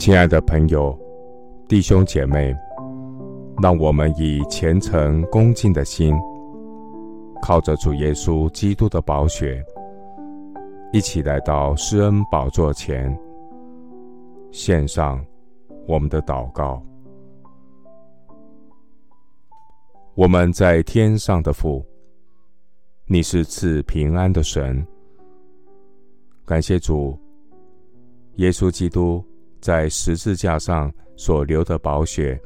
[0.00, 0.98] 亲爱的朋友、
[1.68, 2.56] 弟兄姐妹，
[3.62, 6.16] 让我们以虔诚恭敬的心，
[7.42, 9.62] 靠着主耶稣基督的宝血，
[10.90, 13.14] 一起来到施恩宝座前，
[14.50, 15.22] 献上
[15.86, 16.82] 我们的祷告。
[20.14, 21.84] 我们在天上的父，
[23.04, 24.82] 你是赐平安的神。
[26.46, 27.18] 感谢主，
[28.36, 29.22] 耶稣基督
[29.60, 32.40] 在十字架上所流的宝血，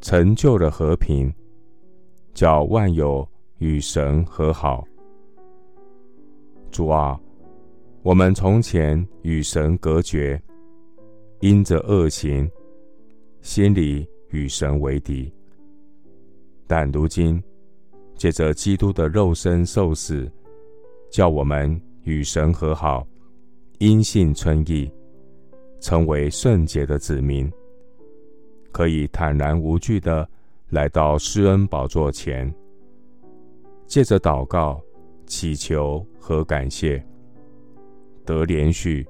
[0.00, 1.32] 成就了和平，
[2.32, 3.26] 叫万有
[3.58, 4.82] 与神和好。
[6.70, 7.20] 主啊，
[8.02, 10.40] 我们从前与神隔绝，
[11.40, 12.50] 因着恶行，
[13.42, 15.32] 心里与神为敌。
[16.66, 17.40] 但如今，
[18.16, 20.30] 借着基督的肉身受死，
[21.10, 23.06] 叫我们与神和好，
[23.78, 24.90] 因信称义，
[25.84, 27.52] 成为圣洁的子民，
[28.72, 30.26] 可以坦然无惧的
[30.70, 32.50] 来到施恩宝座前，
[33.86, 34.82] 借着祷告、
[35.26, 37.04] 祈求和感谢，
[38.24, 39.06] 得连续、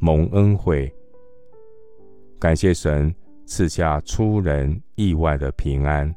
[0.00, 0.92] 蒙恩惠，
[2.40, 3.14] 感谢神
[3.46, 6.12] 赐下出人意外的平安。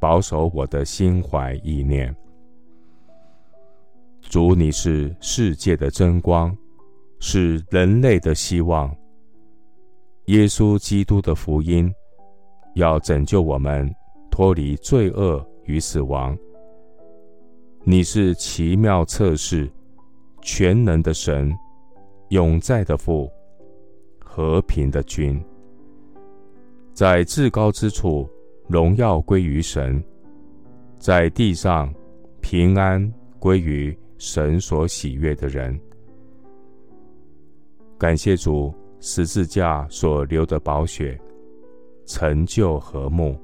[0.00, 2.12] 保守我的心怀意念，
[4.20, 6.56] 主，你是世界的真光，
[7.20, 8.92] 是人类的希望。
[10.26, 11.92] 耶稣基督的福音
[12.74, 13.88] 要拯救我们
[14.30, 16.36] 脱离罪恶与死亡。
[17.84, 19.70] 你是奇妙测试、
[20.42, 21.56] 全能的神、
[22.30, 23.30] 永在的父、
[24.18, 25.40] 和平的君，
[26.92, 28.28] 在至高之处。
[28.68, 30.00] 荣耀归于神，
[30.96, 31.92] 在地上
[32.40, 35.76] 平安归于神所喜悦的人。
[38.00, 41.20] 感谢主十字架所流的宝血，
[42.06, 43.38] 成就和睦，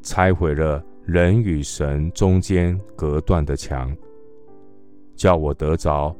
[0.00, 3.92] 拆毁了人与神中间隔断的墙，
[5.16, 6.14] 叫我得着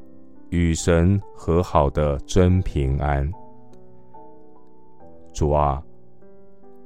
[0.50, 3.30] 与神和好的真平安。
[5.32, 5.80] 主啊，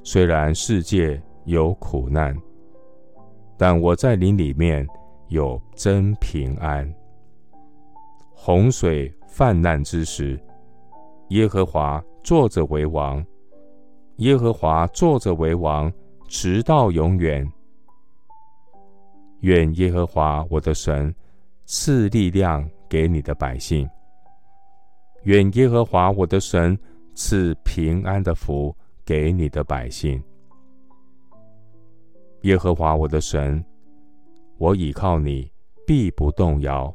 [0.02, 2.36] 虽然世界，有苦难，
[3.56, 4.86] 但我在灵里面
[5.28, 6.94] 有真平安。
[8.34, 10.38] 洪水泛滥之时，
[11.28, 13.24] 耶和华坐着为王，
[14.16, 15.92] 耶和华坐着为王，
[16.26, 17.46] 直到永远。
[19.40, 21.14] 愿耶和华我的神
[21.64, 23.88] 赐力量给你的百姓，
[25.24, 26.76] 愿耶和华我的神
[27.14, 28.74] 赐平安的福
[29.04, 30.20] 给你的百姓。
[32.42, 33.64] 耶和华我的神，
[34.56, 35.50] 我倚靠你，
[35.86, 36.92] 必不动摇。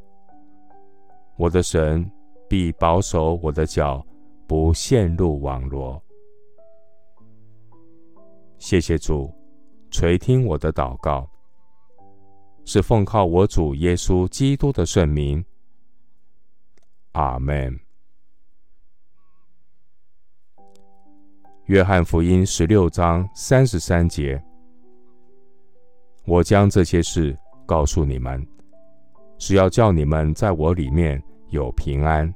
[1.38, 2.09] 我的神
[2.49, 4.05] 必保守我的脚，
[4.47, 6.01] 不陷入网罗。
[8.57, 9.33] 谢谢主，
[9.91, 11.29] 垂听我的祷告，
[12.65, 15.43] 是奉靠我主耶稣基督的圣名。
[17.13, 17.79] 阿门。
[21.65, 24.41] 约翰福音十六章三十三节。
[26.25, 28.45] 我将这些事告诉你们，
[29.37, 32.33] 是要叫你们在我里面有平安。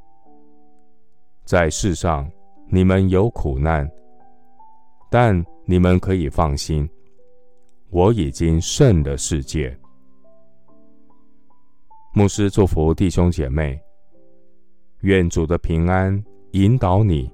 [1.48, 2.30] 在世上
[2.68, 3.90] 你们有苦难，
[5.10, 6.88] 但你们可以放心，
[7.90, 9.74] 我已经胜了世界。
[12.14, 13.80] 牧师祝福弟兄姐妹，
[15.04, 16.22] 愿主的平安
[16.52, 17.32] 引导你，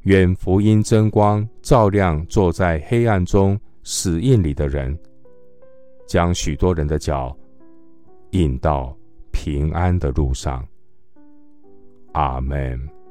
[0.00, 4.98] 愿福音真光照亮坐在黑暗中死印里的人。
[6.08, 7.34] 将许多人的脚
[8.32, 8.92] 引到
[9.30, 10.66] 平安的路上。
[12.12, 13.01] 阿门。